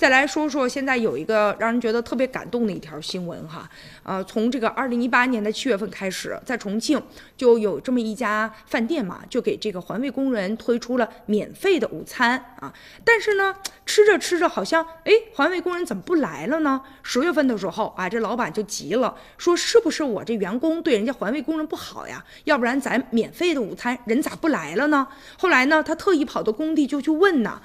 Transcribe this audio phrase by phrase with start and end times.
[0.00, 3.68] 再来说说现在有一个让人觉得特别感动的一条新闻哈，
[4.02, 6.98] 呃，从这个二零一八年的七月份开始，在重庆
[7.36, 12.72] 就有这么一家饭店嘛，就给这个环卫工人推出了免费的午餐啊。
[13.04, 16.80] 但是呢，吃着吃着好像，哎，环卫工人怎么不来了呢？
[17.02, 22.24] 十月份的时候啊，这老板就急了，说是不是我这员工对人家环卫工人不好呀？
[22.44, 25.06] 要不然咱免费的午餐人咋不来了呢？
[25.38, 27.60] 后来呢，他特意跑到工地就去问呢。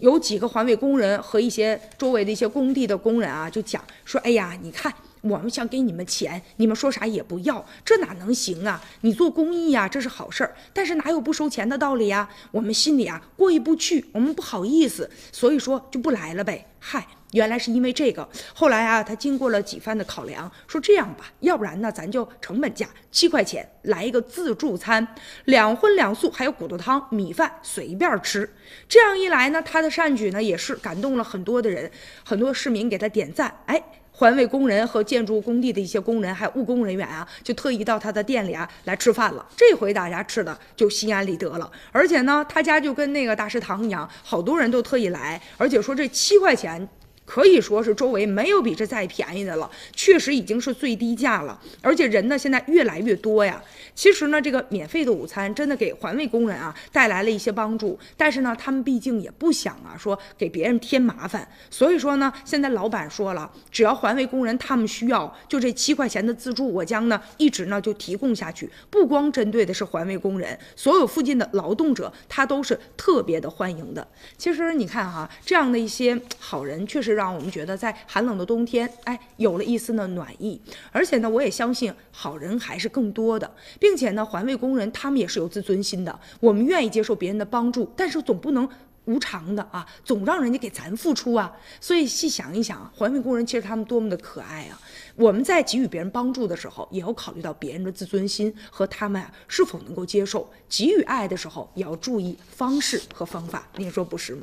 [0.00, 4.92] 有几个环卫工人和一些周围的一些工地的工人啊，就讲说：“哎呀，你看
[5.22, 8.80] 我们想给你们钱，你们说啥也不要，这哪能行啊？
[9.00, 12.28] 你做公益呀，这是好事儿，但是哪有不收钱的道理呀？
[12.52, 16.66] 我们心里啊过意不去，我们不好意思，所以说就不来了呗。
[16.78, 25.06] 嗨。”原来是因为这个，后来啊，他经过了几番的考量，说这样吧，要不然呢，咱就成本价七块钱来一个自助餐，
[25.44, 28.50] 两荤两素，还有骨头汤、米饭，随便吃。
[28.88, 31.90] 这样一来呢，他的善举呢，也是感动了很多的人，
[32.24, 33.54] 很多市民给他点赞。
[33.66, 39.46] 哎，环卫工人和建筑工地的一些工人，还有务工人员啊，就特意到他的店里啊来吃饭了。
[39.54, 46.67] 这回大家吃的就心安理得了，而且呢，他家就跟那个大食堂一样，好多人都特意来，而且说这七块钱。
[46.68, 46.88] dyan,
[47.28, 51.60] 可以说是周围没有比这再便宜的了，确实已经是最低价了。
[51.82, 53.62] 而且人呢现在越来越多呀。
[53.94, 57.98] 其实呢，这个免费的午餐真的给环卫工人啊带来了一些帮助。
[58.16, 61.46] 但是呢，他们毕竟也不想啊说给别人添麻烦。
[61.68, 68.70] 所以说呢，现在老板说了，只要环卫工人他们需要，就这七块钱的自助，我将呢一直呢就提供下去。
[68.88, 74.08] 不光针对的是环卫工人，所有附近的劳动者他都是特别的欢迎的。
[74.38, 77.17] 其实你看哈，这样的一些好人确实。
[77.18, 80.60] 让我们觉得在寒冷的冬天，哎，有了一丝的暖意。
[80.92, 86.20] 而且呢，我也相信好人还是更多的，并且呢，环卫工人他们也是有自尊心的。
[86.38, 88.68] 我们愿意接受别人的帮助，但是总不能
[89.06, 91.52] 无偿的啊，总让人家给咱付出啊。
[91.80, 94.80] 所以细想一想，环卫工人其实他们多么的可爱啊！
[95.16, 100.48] 我们在给予别人帮助的时候，也要考虑到别人的自尊心和他们啊是否能够接受。
[100.68, 103.66] 给予爱的时候，也要注意方式和方法。
[103.76, 104.42] 您说不是吗？